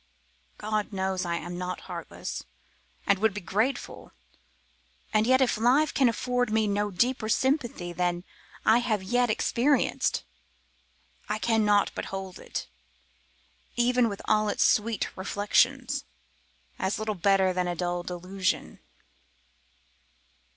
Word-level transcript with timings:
God 0.57 0.91
knows 0.91 1.25
I 1.25 1.35
am 1.35 1.59
not 1.59 1.81
heartless, 1.81 2.43
and 3.05 3.19
would 3.19 3.35
be 3.35 3.39
grateful; 3.41 4.13
and 5.13 5.27
yet 5.27 5.41
if 5.41 5.59
life 5.59 5.93
can 5.93 6.09
afford 6.09 6.51
me 6.51 6.65
no 6.65 6.89
deeper 6.89 7.29
sympathy 7.29 7.93
than 7.93 8.23
I 8.65 8.79
have 8.79 9.03
yet 9.03 9.29
experienced, 9.29 10.23
I 11.29 11.37
cannot 11.37 11.91
but 11.93 12.05
hold 12.05 12.39
it, 12.39 12.67
even 13.75 14.09
with 14.09 14.23
all 14.25 14.49
its 14.49 14.63
sweet 14.63 15.15
reflections, 15.15 16.03
as 16.79 16.97
little 16.97 17.13
better 17.13 17.53
than 17.53 17.67
a 17.67 17.75
dull 17.75 18.01
delusion. 18.01 18.79